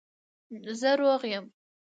زه 0.79 0.89
روغ 0.99 1.21
یم 1.33 1.45